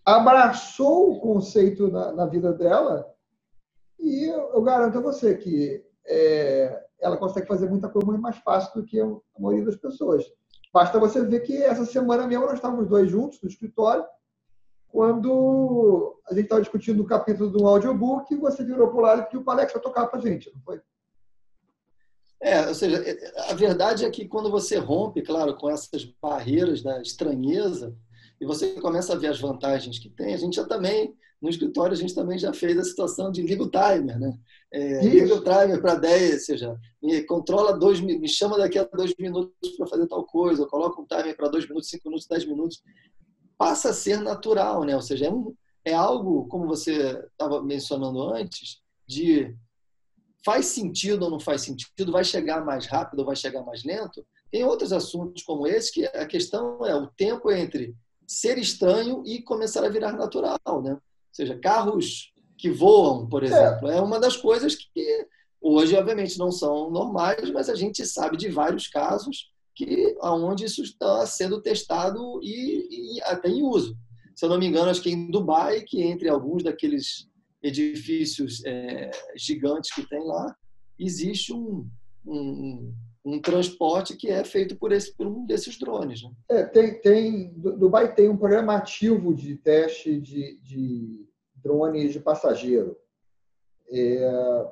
abraçou 0.05 1.13
o 1.13 1.21
conceito 1.21 1.89
na, 1.89 2.13
na 2.13 2.27
vida 2.27 2.53
dela 2.53 3.07
e 3.99 4.25
eu, 4.25 4.55
eu, 4.55 4.63
garanto 4.63 4.99
a 4.99 5.03
você 5.03 5.37
que 5.37 5.85
é, 6.07 6.85
ela 6.99 7.17
consegue 7.17 7.47
fazer 7.47 7.69
muita 7.69 7.89
coisa 7.89 8.07
muito 8.07 8.21
mais 8.21 8.37
fácil 8.39 8.81
do 8.81 8.87
que 8.87 8.99
a 9.01 9.07
maioria 9.39 9.67
das 9.67 9.77
pessoas. 9.77 10.25
Basta 10.73 10.99
você 10.99 11.23
ver 11.25 11.41
que 11.41 11.63
essa 11.63 11.85
semana 11.85 12.27
mesmo 12.27 12.47
nós 12.47 12.55
estávamos 12.55 12.89
dois 12.89 13.11
juntos 13.11 13.41
no 13.43 13.49
escritório, 13.49 14.05
quando 14.89 16.19
a 16.29 16.35
gente 16.35 16.45
estava 16.45 16.63
discutindo 16.63 17.03
o 17.03 17.07
capítulo 17.07 17.51
do 17.51 17.67
audiobook, 17.67 18.35
você 18.37 18.65
virou 18.65 18.89
para 18.89 18.97
o 18.97 19.01
lado 19.01 19.21
e 19.21 19.25
pediu 19.25 19.45
para 19.45 19.55
o 19.55 19.59
Alex 19.59 19.73
tocar 19.75 20.07
para 20.07 20.19
a 20.19 20.23
gente, 20.23 20.51
não 20.53 20.61
foi? 20.63 20.81
É, 22.43 22.67
ou 22.69 22.75
seja, 22.75 23.03
a 23.51 23.55
verdade 23.55 24.05
é 24.05 24.11
que 24.11 24.27
quando 24.27 24.51
você 24.51 24.79
rompe, 24.79 25.21
claro, 25.21 25.55
com 25.57 25.69
essas 25.69 26.05
barreiras 26.23 26.83
da 26.83 27.01
estranheza, 27.03 27.95
e 28.41 28.47
você 28.47 28.81
começa 28.81 29.13
a 29.13 29.17
ver 29.17 29.27
as 29.27 29.39
vantagens 29.39 29.99
que 29.99 30.09
tem, 30.09 30.33
a 30.33 30.39
gente 30.39 30.57
já 30.57 30.67
também, 30.67 31.15
no 31.41 31.51
escritório, 31.51 31.93
a 31.93 31.97
gente 31.97 32.15
também 32.15 32.39
já 32.39 32.53
fez 32.55 32.79
a 32.79 32.85
situação 32.85 33.31
de 33.31 33.43
liga 33.43 33.63
o 33.63 33.71
timer, 33.71 34.19
né? 34.19 34.39
É, 34.73 35.05
liga 35.07 35.35
o 35.35 35.45
timer 35.45 35.81
para 35.83 35.97
10, 35.97 36.33
ou 36.33 36.41
seja, 36.41 36.81
me 37.03 37.23
controla 37.25 37.79
dois, 37.79 38.01
me 38.01 38.29
chama 38.29 38.57
daqui 38.57 38.79
a 38.79 38.85
dois 38.85 39.15
minutos 39.19 39.77
para 39.77 39.87
fazer 39.87 40.07
tal 40.07 40.25
coisa, 40.25 40.63
eu 40.63 40.67
coloco 40.67 41.03
um 41.03 41.07
timer 41.07 41.37
para 41.37 41.49
dois 41.49 41.69
minutos, 41.69 41.91
cinco 41.91 42.09
minutos, 42.09 42.27
dez 42.27 42.47
minutos. 42.47 42.83
Passa 43.59 43.91
a 43.91 43.93
ser 43.93 44.19
natural, 44.21 44.85
né? 44.85 44.97
Ou 44.97 45.03
seja, 45.03 45.27
é, 45.27 45.31
um, 45.31 45.55
é 45.85 45.93
algo, 45.93 46.47
como 46.49 46.67
você 46.67 47.23
estava 47.33 47.63
mencionando 47.63 48.23
antes, 48.23 48.81
de 49.07 49.55
faz 50.45 50.67
sentido 50.67 51.25
ou 51.25 51.31
não 51.31 51.41
faz 51.41 51.63
sentido, 51.63 52.13
vai 52.13 52.25
chegar 52.25 52.65
mais 52.65 52.87
rápido 52.87 53.21
ou 53.21 53.27
vai 53.27 53.37
chegar 53.37 53.63
mais 53.63 53.85
lento, 53.85 54.25
Tem 54.51 54.65
outros 54.65 54.93
assuntos 54.93 55.43
como 55.43 55.67
esse 55.67 55.93
que 55.93 56.05
a 56.07 56.27
questão 56.27 56.85
é 56.85 56.95
o 56.95 57.07
tempo 57.09 57.51
entre 57.51 57.95
ser 58.27 58.59
estranho 58.59 59.23
e 59.27 59.43
começar 59.43 59.85
a 59.85 59.89
virar 59.89 60.13
natural, 60.13 60.59
né? 60.83 60.93
Ou 60.93 61.01
seja, 61.33 61.59
carros 61.59 62.33
que 62.57 62.71
voam, 62.71 63.29
por 63.29 63.43
é. 63.43 63.47
exemplo, 63.47 63.91
é, 63.91 63.99
é 63.99 64.01
uma 64.01 64.21
das 64.21 64.37
coisas 64.37 64.75
que 64.75 65.27
hoje, 65.61 65.97
obviamente, 65.97 66.39
não 66.39 66.51
são 66.51 66.91
normais, 66.91 67.51
mas 67.51 67.69
a 67.69 67.75
gente 67.75 68.05
sabe 68.07 68.37
de 68.37 68.49
vários 68.49 68.87
casos 68.87 69.51
que 69.75 70.17
aonde 70.21 70.65
isso 70.65 70.83
está 70.83 71.25
sendo 71.27 71.61
testado 71.61 72.41
e, 72.43 73.17
e, 73.17 73.23
até 73.23 73.49
em 73.49 73.63
uso. 73.63 73.97
Se 74.35 74.45
eu 74.45 74.49
não 74.49 74.59
me 74.59 74.67
engano, 74.67 74.91
acho 74.91 75.03
que 75.03 75.11
em 75.11 75.31
Dubai, 75.31 75.83
que 75.83 76.03
entre 76.03 76.29
alguns 76.29 76.63
daqueles 76.63 77.30
edifícios 77.63 78.65
é, 78.65 79.11
gigantes 79.37 79.95
que 79.95 80.09
tem 80.09 80.25
lá, 80.25 80.57
existe 80.99 81.53
um, 81.53 81.89
um, 82.27 82.95
um, 83.25 83.41
transporte 83.41 84.17
que 84.17 84.29
é 84.29 84.43
feito 84.45 84.77
por, 84.77 84.93
esse, 84.93 85.15
por 85.15 85.27
um 85.27 85.47
desses 85.47 85.79
drones. 85.79 86.23
Né? 86.23 86.31
É, 86.49 86.65
tem, 86.65 87.01
tem, 87.01 87.53
Dubai 87.55 88.15
tem 88.15 88.29
um 88.29 88.37
programa 88.37 88.77
ativo 88.77 89.35
de 89.35 89.57
teste 89.57 90.21
de, 90.21 90.59
de 90.63 91.27
drones 91.57 92.13
de 92.13 92.21
passageiro. 92.21 92.97
É, 93.93 94.71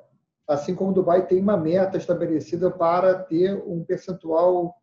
assim 0.49 0.75
como 0.75 0.95
Dubai 0.95 1.27
tem 1.27 1.41
uma 1.41 1.57
meta 1.57 1.99
estabelecida 1.99 2.71
para 2.71 3.23
ter 3.23 3.55
um 3.67 3.85
percentual 3.85 4.75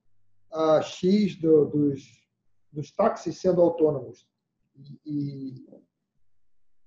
uh, 0.53 0.81
X 0.83 1.35
do, 1.37 1.65
dos, 1.65 2.03
dos 2.71 2.91
táxis 2.91 3.39
sendo 3.39 3.61
autônomos. 3.61 4.27
E, 5.05 5.65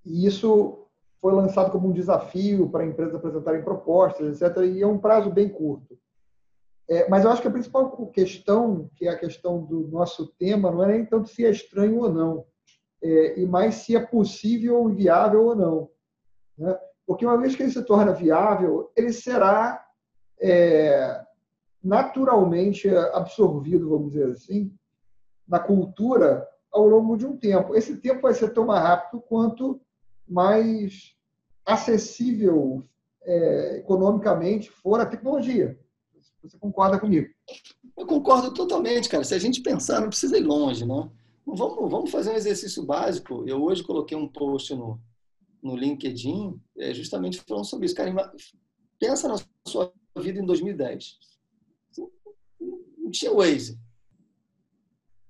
e, 0.04 0.26
isso 0.26 0.87
foi 1.20 1.32
lançado 1.32 1.70
como 1.70 1.88
um 1.88 1.92
desafio 1.92 2.68
para 2.70 2.86
empresas 2.86 3.14
apresentarem 3.14 3.62
propostas, 3.62 4.40
etc. 4.40 4.58
E 4.64 4.82
é 4.82 4.86
um 4.86 4.98
prazo 4.98 5.30
bem 5.30 5.48
curto. 5.48 5.98
É, 6.88 7.08
mas 7.08 7.24
eu 7.24 7.30
acho 7.30 7.42
que 7.42 7.48
a 7.48 7.52
principal 7.52 8.06
questão, 8.06 8.88
que 8.96 9.06
é 9.06 9.10
a 9.10 9.18
questão 9.18 9.62
do 9.62 9.88
nosso 9.88 10.26
tema, 10.38 10.70
não 10.70 10.82
é 10.84 10.88
nem 10.88 11.04
tanto 11.04 11.28
se 11.28 11.44
é 11.44 11.50
estranho 11.50 11.98
ou 11.98 12.12
não, 12.12 12.44
é, 13.02 13.38
e 13.38 13.46
mais 13.46 13.76
se 13.76 13.94
é 13.94 14.00
possível 14.00 14.88
e 14.90 14.94
viável 14.94 15.44
ou 15.44 15.54
não. 15.54 15.90
Né? 16.56 16.78
Porque 17.06 17.26
uma 17.26 17.36
vez 17.38 17.54
que 17.54 17.62
ele 17.62 17.72
se 17.72 17.82
torna 17.84 18.12
viável, 18.12 18.90
ele 18.96 19.12
será 19.12 19.84
é, 20.40 21.20
naturalmente 21.82 22.88
absorvido, 22.88 23.90
vamos 23.90 24.12
dizer 24.12 24.30
assim, 24.30 24.72
na 25.46 25.58
cultura 25.58 26.46
ao 26.72 26.86
longo 26.86 27.16
de 27.16 27.26
um 27.26 27.36
tempo. 27.36 27.74
Esse 27.74 27.96
tempo 27.96 28.22
vai 28.22 28.34
ser 28.34 28.50
tão 28.50 28.66
mais 28.66 28.82
rápido 28.82 29.22
quanto 29.22 29.80
mais 30.28 31.14
acessível 31.64 32.86
é, 33.22 33.78
economicamente 33.78 34.70
for 34.70 35.00
a 35.00 35.06
tecnologia. 35.06 35.78
Você 36.42 36.56
concorda 36.58 36.98
comigo? 36.98 37.28
Eu 37.96 38.06
concordo 38.06 38.54
totalmente, 38.54 39.08
cara. 39.08 39.24
Se 39.24 39.34
a 39.34 39.38
gente 39.38 39.60
pensar, 39.60 40.00
não 40.00 40.08
precisa 40.08 40.38
ir 40.38 40.44
longe, 40.44 40.86
não. 40.86 41.12
Vamos, 41.44 41.90
vamos 41.90 42.10
fazer 42.10 42.30
um 42.30 42.36
exercício 42.36 42.82
básico. 42.84 43.44
Eu 43.46 43.62
hoje 43.62 43.82
coloquei 43.82 44.16
um 44.16 44.28
post 44.28 44.74
no, 44.74 45.00
no 45.62 45.76
LinkedIn 45.76 46.60
é, 46.78 46.94
justamente 46.94 47.40
falando 47.46 47.64
sobre 47.64 47.86
isso. 47.86 47.94
Cara, 47.94 48.32
pensa 48.98 49.28
na 49.28 49.36
sua 49.66 49.92
vida 50.18 50.38
em 50.38 50.46
2010. 50.46 51.18
Não 52.98 53.10
tinha 53.10 53.32
Waze. 53.32 53.78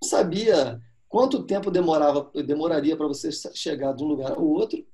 Não 0.03 0.09
sabia 0.09 0.81
quanto 1.09 1.45
tempo 1.45 1.71
demorava, 1.71 2.31
demoraria 2.43 2.97
para 2.97 3.07
você 3.07 3.31
chegar 3.55 3.93
de 3.93 4.05
um 4.05 4.09
lugar 4.09 4.33
ao 4.33 4.45
outro, 4.45 4.87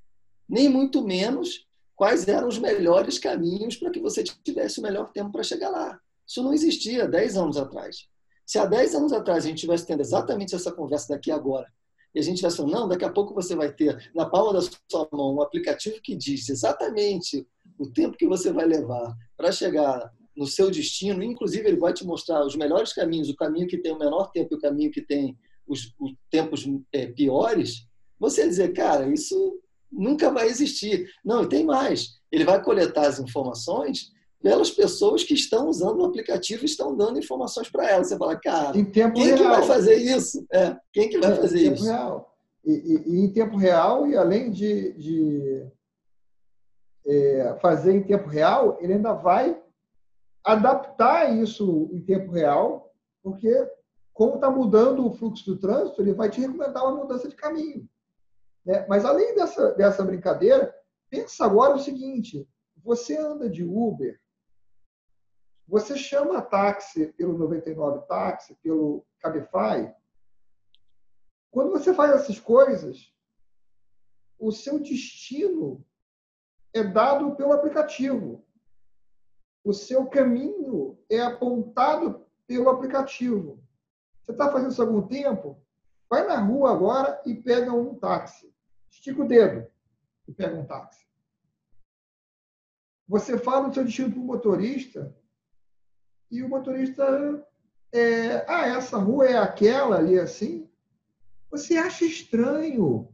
nem 0.49 0.69
muito 0.69 1.03
menos 1.03 1.67
quais 1.97 2.27
eram 2.29 2.49
os 2.49 2.59
melhores 2.59 3.19
caminhos 3.19 3.77
para 3.77 3.91
que 3.91 4.01
você 4.01 4.23
tivesse 4.23 4.81
o 4.81 4.83
melhor 4.83 5.11
tempo 5.13 5.33
para 5.33 5.43
chegar 5.43 5.71
lá. 5.71 5.99
Isso 6.27 6.43
não 6.43 6.53
existia 6.53 7.07
10 7.07 7.37
anos 7.37 7.57
atrás. 7.57 8.09
Se 8.47 8.59
há 8.59 8.67
10 8.67 8.95
anos 8.95 9.13
atrás 9.13 9.45
a 9.45 9.49
gente 9.49 9.61
tivesse 9.61 9.87
tendo 9.87 10.01
exatamente 10.01 10.55
essa 10.55 10.73
conversa 10.73 11.09
daqui 11.15 11.31
agora, 11.31 11.67
e 12.15 12.21
a 12.21 12.23
gente 12.23 12.37
tivesse 12.37 12.59
falando, 12.59 12.73
não, 12.73 12.89
daqui 12.89 13.05
a 13.05 13.11
pouco 13.11 13.35
você 13.35 13.57
vai 13.57 13.73
ter 13.73 14.11
na 14.15 14.27
palma 14.27 14.53
da 14.53 14.61
sua 14.61 15.09
mão 15.13 15.35
um 15.35 15.43
aplicativo 15.43 16.01
que 16.01 16.15
diz 16.15 16.49
exatamente 16.49 17.47
o 17.79 17.91
tempo 17.91 18.17
que 18.17 18.27
você 18.27 18.53
vai 18.53 18.67
levar 18.67 19.17
para 19.37 19.51
chegar 19.51 20.13
no 20.37 20.47
seu 20.47 20.71
destino, 20.71 21.23
inclusive 21.23 21.67
ele 21.67 21.77
vai 21.77 21.93
te 21.93 22.05
mostrar 22.05 22.45
os 22.45 22.57
melhores 22.57 22.93
caminhos, 22.93 23.29
o 23.29 23.37
caminho 23.37 23.67
que 23.67 23.79
tem 23.79 23.93
o 23.93 23.99
menor 23.99 24.31
tempo 24.31 24.55
e 24.55 24.57
o 24.57 24.61
caminho 24.61 24.91
que 24.91 25.03
tem 25.03 25.37
os, 25.67 25.95
os 25.99 26.15
tempos 26.31 26.67
é, 26.93 27.07
piores, 27.07 27.87
você 28.19 28.47
dizer, 28.47 28.73
cara, 28.73 29.13
isso 29.13 29.61
nunca 29.91 30.31
vai 30.31 30.49
existir. 30.49 31.09
Não, 31.25 31.43
e 31.45 31.49
tem 31.49 31.65
mais. 31.65 32.19
Ele 32.31 32.45
vai 32.45 32.63
coletar 32.63 33.07
as 33.07 33.19
informações 33.19 34.13
pelas 34.43 34.71
pessoas 34.71 35.25
que 35.25 35.33
estão 35.33 35.69
usando 35.69 36.01
o 36.01 36.05
aplicativo 36.05 36.63
e 36.63 36.67
estão 36.67 36.95
dando 36.95 37.19
informações 37.19 37.71
para 37.71 37.89
elas. 37.89 38.09
Você 38.09 38.19
fala, 38.19 38.37
cara, 38.37 38.77
em 38.77 38.85
tempo 38.85 39.15
quem 39.15 39.27
real. 39.27 39.39
que 39.39 39.45
vai 39.45 39.63
fazer 39.63 39.97
isso? 39.97 40.47
É, 40.53 40.77
quem 40.93 41.09
que 41.09 41.19
vai 41.19 41.33
é, 41.33 41.37
fazer 41.37 41.61
em 41.61 41.63
tempo 41.63 41.77
isso? 41.77 41.85
Real. 41.85 42.37
E, 42.65 42.73
e, 42.73 43.03
e, 43.07 43.21
em 43.21 43.33
tempo 43.33 43.57
real, 43.57 44.07
e 44.07 44.17
além 44.17 44.51
de, 44.51 44.93
de 44.95 45.67
é, 47.07 47.57
fazer 47.61 47.95
em 47.95 48.03
tempo 48.03 48.29
real, 48.29 48.79
ele 48.81 48.95
ainda 48.95 49.13
vai 49.13 49.59
adaptar 50.45 51.35
isso 51.35 51.89
em 51.93 52.01
tempo 52.01 52.31
real, 52.31 52.93
porque 53.23 53.51
como 54.15 54.37
está 54.37 54.49
mudando 54.49 55.05
o 55.05 55.13
fluxo 55.13 55.45
do 55.45 55.59
trânsito, 55.59 56.01
ele 56.01 56.15
vai 56.15 56.31
te 56.31 56.41
recomendar 56.41 56.85
uma 56.85 56.95
mudança 56.95 57.29
de 57.29 57.35
caminho. 57.35 57.89
Né? 58.65 58.87
Mas 58.89 59.05
além 59.05 59.35
dessa, 59.35 59.73
dessa 59.73 60.05
brincadeira, 60.05 60.73
pensa 61.11 61.45
agora 61.45 61.75
o 61.75 61.81
seguinte: 61.81 62.49
você 62.83 63.19
anda 63.19 63.51
de 63.51 63.65
Uber, 63.65 64.19
você 65.67 65.97
chama 65.99 66.41
táxi 66.41 67.09
pelo 67.15 67.37
99 67.37 68.07
táxi, 68.07 68.55
pelo 68.63 69.05
Cabify. 69.19 69.93
Quando 71.51 71.73
você 71.73 71.93
faz 71.93 72.13
essas 72.13 72.39
coisas, 72.39 73.13
o 74.39 74.53
seu 74.53 74.79
destino 74.79 75.85
é 76.73 76.85
dado 76.85 77.35
pelo 77.35 77.53
aplicativo. 77.53 78.45
O 79.65 79.73
seu 79.73 80.07
caminho 80.07 80.99
é 81.11 81.21
apontado 81.21 82.27
pelo 82.47 82.69
aplicativo. 82.69 83.65
Você 84.25 84.33
está 84.33 84.51
fazendo 84.51 84.71
isso 84.71 84.83
há 84.83 84.87
algum 84.87 85.07
tempo? 85.07 85.63
Vai 86.09 86.27
na 86.27 86.39
rua 86.41 86.73
agora 86.73 87.21
e 87.27 87.35
pega 87.35 87.73
um 87.73 87.95
táxi. 87.95 88.53
Estica 88.91 89.23
o 89.23 89.29
dedo 89.29 89.67
e 90.27 90.33
pega 90.33 90.57
um 90.57 90.65
táxi. 90.65 91.05
Você 93.07 93.37
fala 93.37 93.69
o 93.69 93.75
seu 93.75 93.85
destino 93.85 94.11
para 94.11 94.21
o 94.21 94.25
motorista 94.25 95.15
e 96.31 96.43
o 96.43 96.49
motorista 96.49 97.47
é, 97.93 98.45
ah, 98.49 98.67
essa 98.67 98.97
rua 98.97 99.27
é 99.27 99.37
aquela 99.37 99.97
ali 99.97 100.19
assim. 100.19 100.71
Você 101.51 101.77
acha 101.77 102.05
estranho. 102.05 103.09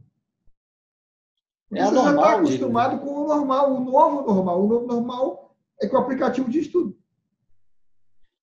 É 1.73 1.83
você 1.83 1.91
normal, 1.91 2.15
já 2.15 2.21
está 2.21 2.37
acostumado 2.37 2.99
com 2.99 3.13
o 3.13 3.27
normal, 3.27 3.75
o 3.75 3.79
novo 3.79 4.21
normal. 4.33 4.63
O 4.63 4.67
novo 4.67 4.87
normal 4.87 5.55
é 5.81 5.87
que 5.87 5.95
o 5.95 5.99
aplicativo 5.99 6.49
diz 6.49 6.67
tudo. 6.69 6.97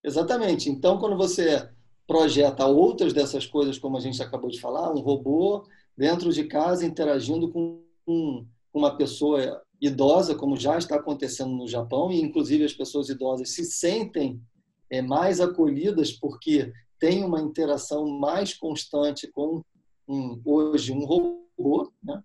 Exatamente. 0.04 0.68
Então, 0.68 0.98
quando 0.98 1.16
você 1.16 1.68
projeta 2.08 2.66
outras 2.66 3.12
dessas 3.12 3.46
coisas, 3.46 3.78
como 3.78 3.96
a 3.96 4.00
gente 4.00 4.20
acabou 4.22 4.50
de 4.50 4.60
falar, 4.60 4.90
um 4.90 5.00
robô 5.00 5.64
dentro 5.96 6.32
de 6.32 6.44
casa 6.44 6.84
interagindo 6.84 7.50
com 7.52 7.84
uma 8.72 8.96
pessoa 8.96 9.62
idosa, 9.80 10.34
como 10.34 10.56
já 10.56 10.78
está 10.78 10.96
acontecendo 10.96 11.54
no 11.54 11.68
Japão, 11.68 12.10
e 12.10 12.20
inclusive 12.20 12.64
as 12.64 12.72
pessoas 12.72 13.10
idosas 13.10 13.50
se 13.50 13.64
sentem 13.64 14.40
é, 14.90 15.02
mais 15.02 15.40
acolhidas 15.40 16.10
porque 16.10 16.72
tem 16.98 17.22
uma 17.22 17.40
interação 17.40 18.08
mais 18.08 18.54
constante 18.54 19.30
com 19.30 19.62
um, 20.08 20.40
hoje 20.44 20.92
um 20.92 21.04
robô, 21.04 21.92
né? 22.02 22.22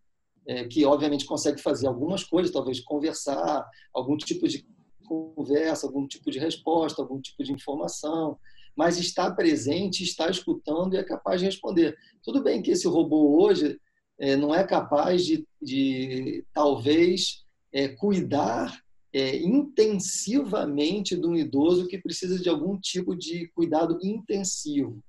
é, 0.48 0.66
que 0.66 0.86
obviamente 0.86 1.26
consegue 1.26 1.62
fazer 1.62 1.88
algumas 1.88 2.24
coisas, 2.24 2.52
talvez 2.52 2.80
conversar, 2.80 3.66
algum 3.94 4.18
tipo 4.18 4.48
de 4.48 4.66
conversa, 5.06 5.86
algum 5.86 6.08
tipo 6.08 6.32
de 6.32 6.40
resposta, 6.40 7.02
algum 7.02 7.20
tipo 7.20 7.44
de 7.44 7.52
informação, 7.52 8.38
mas 8.76 8.98
está 8.98 9.32
presente, 9.32 10.04
está 10.04 10.30
escutando 10.30 10.94
e 10.94 10.98
é 10.98 11.04
capaz 11.04 11.40
de 11.40 11.46
responder. 11.46 11.98
Tudo 12.24 12.42
bem 12.42 12.62
que 12.62 12.72
esse 12.72 12.88
robô 12.88 13.42
hoje 13.42 13.80
é, 14.20 14.36
não 14.36 14.54
é 14.54 14.64
capaz 14.64 15.26
de, 15.26 15.48
de 15.62 16.46
talvez, 16.54 17.44
é, 17.72 17.88
cuidar 17.90 18.82
é, 19.12 19.38
intensivamente 19.38 21.16
de 21.16 21.26
um 21.26 21.36
idoso 21.36 21.88
que 21.88 21.98
precisa 21.98 22.40
de 22.40 22.50
algum 22.50 22.80
tipo 22.80 23.16
de 23.16 23.48
cuidado 23.50 24.00
intensivo. 24.02 25.04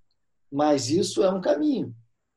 Mas 0.53 0.91
isso 0.91 1.23
é 1.23 1.31
um 1.31 1.41
caminho. 1.41 1.89
Ou 1.89 1.95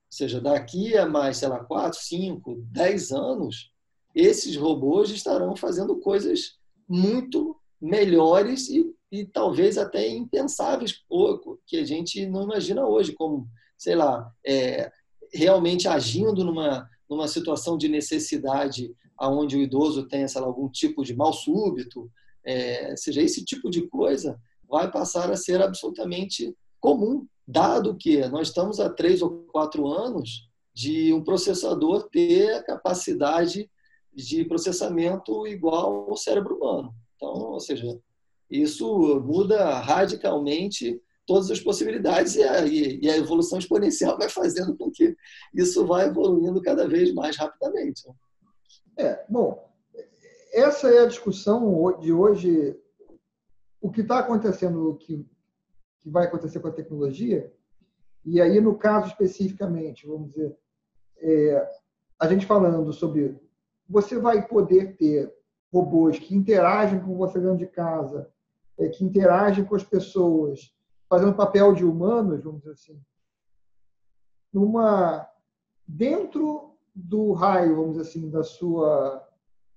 seja, 0.09 0.39
daqui 0.39 0.97
a 0.97 1.05
mais, 1.05 1.37
sei 1.37 1.49
lá, 1.49 1.59
4, 1.59 1.99
5, 1.99 2.65
10 2.71 3.11
anos, 3.11 3.71
esses 4.15 4.55
robôs 4.55 5.11
estarão 5.11 5.55
fazendo 5.55 5.97
coisas 5.97 6.57
muito 6.87 7.55
melhores 7.79 8.69
e, 8.69 8.85
e 9.11 9.25
talvez 9.25 9.77
até 9.77 10.07
impensáveis, 10.07 11.01
que 11.65 11.77
a 11.77 11.85
gente 11.85 12.25
não 12.25 12.43
imagina 12.43 12.85
hoje, 12.85 13.13
como, 13.13 13.47
sei 13.77 13.95
lá, 13.95 14.31
é, 14.45 14.91
realmente 15.33 15.87
agindo 15.87 16.43
numa, 16.43 16.87
numa 17.09 17.27
situação 17.27 17.77
de 17.77 17.87
necessidade 17.87 18.93
aonde 19.17 19.57
o 19.57 19.61
idoso 19.61 20.07
tenha, 20.07 20.27
sei 20.27 20.41
lá, 20.41 20.47
algum 20.47 20.69
tipo 20.69 21.03
de 21.03 21.15
mal 21.15 21.33
súbito, 21.33 22.11
é, 22.45 22.95
seja 22.95 23.21
esse 23.21 23.43
tipo 23.43 23.69
de 23.69 23.87
coisa, 23.87 24.39
vai 24.69 24.91
passar 24.91 25.31
a 25.31 25.35
ser 25.35 25.61
absolutamente 25.61 26.55
comum, 26.79 27.25
dado 27.47 27.95
que 27.95 28.27
nós 28.27 28.49
estamos 28.49 28.79
há 28.79 28.89
três 28.89 29.21
ou 29.21 29.45
quatro 29.51 29.87
anos 29.87 30.47
de 30.73 31.13
um 31.13 31.23
processador 31.23 32.07
ter 32.09 32.53
a 32.53 32.63
capacidade 32.63 33.69
de 34.13 34.45
processamento 34.45 35.47
igual 35.47 36.09
ao 36.09 36.17
cérebro 36.17 36.57
humano. 36.57 36.93
Então, 37.15 37.29
ou 37.29 37.59
seja, 37.59 37.99
isso 38.49 39.19
muda 39.21 39.79
radicalmente 39.79 41.01
todas 41.25 41.51
as 41.51 41.59
possibilidades 41.59 42.35
e 42.35 42.43
a, 42.43 42.65
e 42.65 43.09
a 43.09 43.17
evolução 43.17 43.59
exponencial 43.59 44.17
vai 44.17 44.29
fazendo 44.29 44.75
com 44.77 44.89
que 44.89 45.15
isso 45.53 45.85
vá 45.85 46.05
evoluindo 46.05 46.61
cada 46.61 46.87
vez 46.87 47.13
mais 47.13 47.35
rapidamente. 47.35 48.03
É, 48.95 49.25
bom, 49.29 49.67
essa 50.53 50.89
é 50.89 50.99
a 51.03 51.07
discussão 51.07 51.99
de 51.99 52.13
hoje. 52.13 52.75
O 53.81 53.91
que 53.91 54.01
está 54.01 54.19
acontecendo, 54.19 54.89
o 54.89 54.95
que, 54.95 55.25
que 55.99 56.09
vai 56.09 56.25
acontecer 56.25 56.59
com 56.59 56.69
a 56.69 56.73
tecnologia, 56.73 57.53
e 58.25 58.41
aí, 58.41 58.59
no 58.59 58.77
caso 58.77 59.07
especificamente, 59.07 60.07
vamos 60.07 60.31
dizer, 60.31 60.57
é, 61.19 61.69
a 62.19 62.27
gente 62.27 62.45
falando 62.45 62.91
sobre 62.91 63.39
você 63.87 64.19
vai 64.19 64.45
poder 64.45 64.97
ter 64.97 65.33
robôs 65.71 66.19
que 66.19 66.35
interagem 66.35 66.99
com 66.99 67.15
você 67.15 67.39
dentro 67.39 67.57
de 67.57 67.67
casa, 67.67 68.29
que 68.89 69.03
interagem 69.03 69.65
com 69.65 69.75
as 69.75 69.83
pessoas, 69.83 70.73
fazendo 71.09 71.35
papel 71.35 71.73
de 71.73 71.83
humanos, 71.83 72.43
vamos 72.43 72.59
dizer 72.59 72.71
assim, 72.73 73.01
numa 74.53 75.27
dentro 75.87 76.77
do 76.93 77.31
raio, 77.33 77.75
vamos 77.75 77.97
dizer 77.97 78.09
assim, 78.09 78.29
da 78.29 78.43
sua 78.43 79.23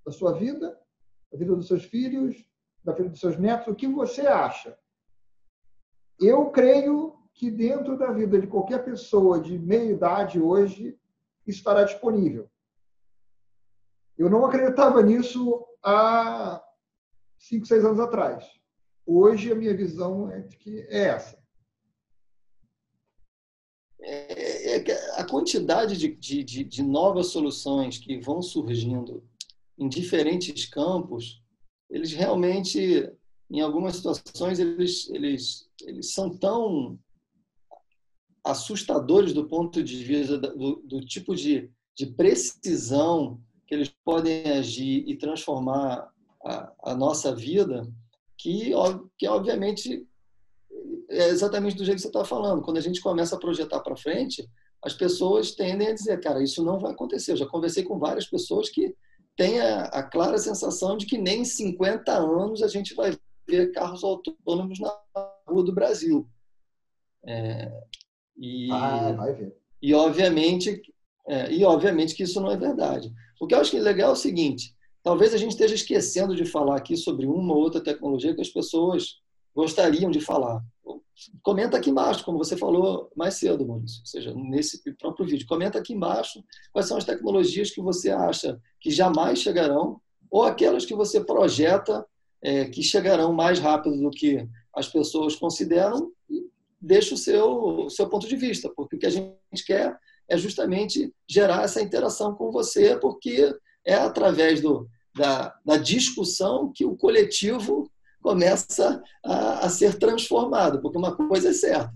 da 0.05 0.11
sua 0.11 0.33
vida, 0.33 0.79
da 1.31 1.39
vida 1.39 1.55
dos 1.55 1.69
seus 1.69 1.85
filhos, 1.85 2.45
da 2.83 2.93
vida 2.93 3.11
dos 3.11 3.21
seus 3.21 3.37
netos, 3.37 3.69
o 3.69 3.75
que 3.75 3.87
você 3.87 4.23
acha? 4.23 4.77
Eu 6.19 6.51
creio 6.51 7.19
que 7.35 7.51
dentro 7.51 7.97
da 7.97 8.13
vida 8.13 8.41
de 8.41 8.47
qualquer 8.47 8.85
pessoa 8.85 9.41
de 9.41 9.59
meia 9.59 9.93
idade 9.93 10.41
hoje 10.41 10.99
estará 11.47 11.85
disponível. 11.85 12.51
Eu 14.17 14.29
não 14.29 14.45
acreditava 14.45 15.03
nisso 15.03 15.67
há 15.83 16.63
cinco, 17.39 17.67
seis 17.67 17.85
anos 17.85 18.01
atrás. 18.01 18.60
Hoje 19.07 19.51
a 19.51 19.55
minha 19.55 19.77
visão 19.77 20.31
é 20.31 20.43
que 20.43 20.81
é 20.89 21.09
essa. 21.09 21.41
É, 24.03 24.77
é, 24.77 25.21
a 25.21 25.25
quantidade 25.25 25.97
de, 25.97 26.45
de, 26.45 26.65
de 26.65 26.83
novas 26.83 27.29
soluções 27.29 27.99
que 27.99 28.19
vão 28.19 28.41
surgindo 28.41 29.23
em 29.79 29.89
diferentes 29.89 30.67
campos, 30.67 31.43
eles 31.91 32.13
realmente, 32.13 33.11
em 33.51 33.61
algumas 33.61 33.97
situações, 33.97 34.59
eles, 34.59 35.09
eles, 35.11 35.69
eles 35.83 36.13
são 36.13 36.31
tão 36.31 36.99
assustadores 38.45 39.33
do 39.33 39.47
ponto 39.47 39.83
de 39.83 40.03
vista 40.03 40.39
do, 40.39 40.77
do 40.77 41.01
tipo 41.01 41.35
de, 41.35 41.71
de 41.95 42.07
precisão 42.07 43.41
que 43.67 43.75
eles 43.75 43.93
podem 44.05 44.51
agir 44.51 45.05
e 45.07 45.17
transformar 45.17 46.11
a, 46.45 46.73
a 46.85 46.95
nossa 46.95 47.35
vida, 47.35 47.87
que, 48.41 48.73
que 49.19 49.29
obviamente 49.29 50.07
é 51.11 51.29
exatamente 51.29 51.77
do 51.77 51.85
jeito 51.85 51.97
que 51.97 52.03
você 52.03 52.09
está 52.09 52.25
falando. 52.25 52.63
Quando 52.63 52.79
a 52.79 52.83
gente 52.83 53.01
começa 53.01 53.37
a 53.37 53.39
projetar 53.39 53.81
para 53.81 53.97
frente, 53.97 54.49
as 54.83 54.95
pessoas 54.95 55.53
tendem 55.53 55.89
a 55.89 55.95
dizer, 55.95 56.21
cara, 56.21 56.43
isso 56.43 56.65
não 56.65 56.79
vai 56.79 56.93
acontecer. 56.93 57.33
Eu 57.33 57.37
já 57.37 57.47
conversei 57.47 57.83
com 57.83 57.99
várias 57.99 58.27
pessoas 58.27 58.71
que 58.71 58.95
têm 59.37 59.61
a, 59.61 59.83
a 59.85 60.03
clara 60.03 60.39
sensação 60.39 60.97
de 60.97 61.07
que 61.07 61.19
nem 61.19 61.43
em 61.43 61.45
50 61.45 62.13
anos 62.13 62.63
a 62.63 62.69
gente 62.69 62.95
vai 62.95 63.17
ver 63.47 63.73
carros 63.73 64.03
autônomos 64.03 64.79
na 64.81 64.97
rua 65.47 65.65
do 65.65 65.75
Brasil. 65.75 66.27
É, 67.27 67.71
e, 68.39 68.71
ah, 68.73 69.13
vai 69.13 69.35
ver. 69.35 69.55
E 69.83 69.93
obviamente, 69.93 70.81
é, 71.29 71.53
e 71.53 71.63
obviamente 71.65 72.15
que 72.15 72.23
isso 72.23 72.41
não 72.41 72.51
é 72.51 72.57
verdade. 72.57 73.13
O 73.39 73.47
que 73.47 73.55
eu 73.55 73.61
acho 73.61 73.71
que 73.71 73.77
é 73.77 73.81
legal 73.81 74.11
é 74.11 74.13
o 74.13 74.17
seguinte: 74.17 74.75
Talvez 75.03 75.33
a 75.35 75.39
gente 75.39 75.53
esteja 75.53 75.75
esquecendo 75.75 76.35
de 76.35 76.45
falar 76.45 76.77
aqui 76.77 76.97
sobre 76.97 77.27
uma 77.27 77.55
ou 77.55 77.61
outra 77.61 77.81
tecnologia 77.81 78.35
que 78.35 78.41
as 78.41 78.49
pessoas 78.49 79.21
gostariam 79.55 80.11
de 80.11 80.21
falar. 80.21 80.63
Comenta 81.43 81.77
aqui 81.77 81.91
embaixo, 81.91 82.25
como 82.25 82.39
você 82.39 82.57
falou 82.57 83.11
mais 83.15 83.35
cedo, 83.35 83.67
Maurício, 83.67 84.01
ou 84.01 84.07
seja, 84.07 84.35
nesse 84.35 84.81
próprio 84.95 85.27
vídeo. 85.27 85.47
Comenta 85.47 85.79
aqui 85.79 85.93
embaixo 85.93 86.43
quais 86.73 86.87
são 86.87 86.97
as 86.97 87.05
tecnologias 87.05 87.71
que 87.71 87.81
você 87.81 88.11
acha 88.11 88.61
que 88.81 88.91
jamais 88.91 89.39
chegarão 89.39 90.01
ou 90.31 90.45
aquelas 90.45 90.85
que 90.85 90.95
você 90.95 91.23
projeta 91.23 92.07
é, 92.43 92.67
que 92.67 92.83
chegarão 92.83 93.33
mais 93.33 93.59
rápido 93.59 93.99
do 93.99 94.11
que 94.11 94.49
as 94.75 94.89
pessoas 94.89 95.35
consideram 95.35 96.11
e 96.29 96.47
deixa 96.81 97.15
o 97.15 97.19
seu, 97.19 97.85
o 97.85 97.91
seu 97.91 98.09
ponto 98.09 98.27
de 98.27 98.37
vista, 98.37 98.71
porque 98.75 98.97
o 98.97 98.99
que 98.99 99.07
a 99.07 99.11
gente 99.11 99.37
quer 99.67 99.99
é 100.29 100.39
justamente 100.39 101.13
gerar 101.29 101.65
essa 101.65 101.83
interação 101.83 102.35
com 102.35 102.51
você, 102.51 102.97
porque 102.97 103.53
é 103.85 103.95
através 103.95 104.61
do, 104.61 104.89
da, 105.17 105.55
da 105.65 105.77
discussão 105.77 106.73
que 106.73 106.85
o 106.85 106.97
coletivo 106.97 107.91
começa 108.23 109.03
a, 109.25 109.67
a, 109.67 109.69
ser 109.69 109.99
transformado, 109.99 110.81
porque 110.81 110.99
uma 110.99 111.17
coisa 111.17 111.51
é 111.51 111.53
certa, 111.53 111.93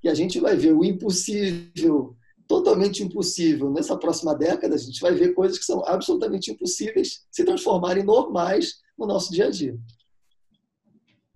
que 0.00 0.08
a 0.08 0.14
gente 0.14 0.38
vai 0.38 0.56
ver 0.56 0.72
o 0.72 0.84
impossível, 0.84 2.16
totalmente 2.46 3.02
impossível, 3.02 3.70
nessa 3.70 3.96
próxima 3.96 4.34
década, 4.34 4.74
a 4.74 4.78
gente 4.78 5.00
vai 5.00 5.12
ver 5.14 5.34
coisas 5.34 5.58
que 5.58 5.64
são 5.64 5.82
absolutamente 5.86 6.50
impossíveis 6.50 7.26
se 7.30 7.44
transformarem 7.44 8.04
normais 8.04 8.82
no 8.96 9.06
nosso 9.06 9.32
dia 9.32 9.46
a 9.46 9.50
dia. 9.50 9.76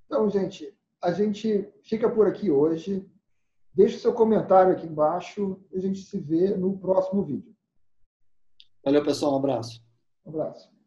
Então, 0.07 0.29
gente, 0.31 0.73
a 1.03 1.13
gente 1.13 1.69
fica 1.83 2.09
por 2.09 2.27
aqui 2.27 2.51
hoje. 2.51 3.05
Deixe 3.75 3.99
seu 3.99 4.13
comentário 4.13 4.73
aqui 4.73 4.87
embaixo 4.87 5.61
e 5.71 5.79
a 5.79 5.81
gente 5.81 6.01
se 6.01 6.19
vê 6.19 6.57
no 6.57 6.79
próximo 6.79 7.23
vídeo. 7.23 7.55
Valeu, 8.85 9.05
pessoal. 9.05 9.35
Um 9.35 9.37
abraço. 9.37 9.88
Um 10.29 10.31
abraço. 10.41 10.78